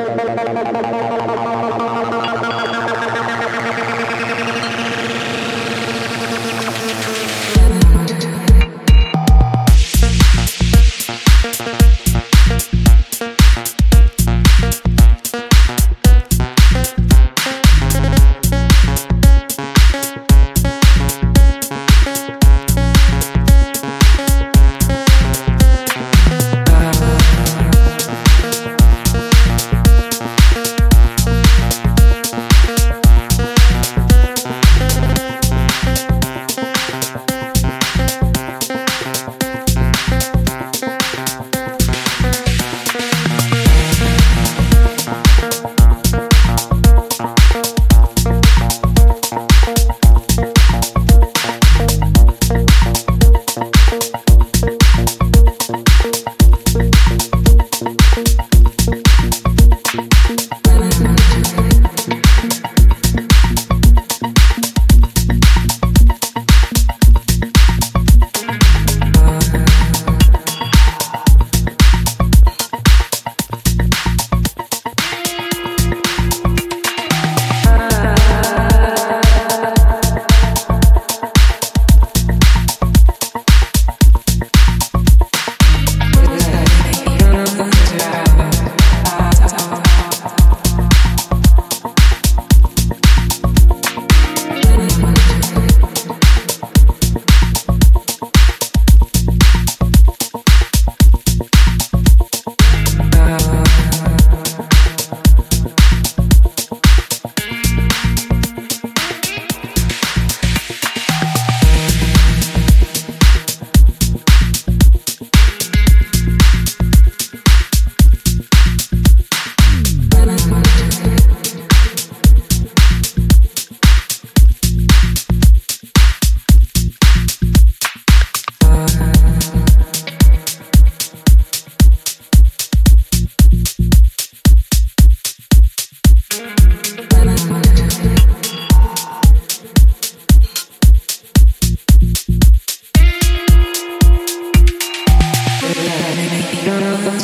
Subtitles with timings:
[0.00, 1.59] ¡Venga, venga,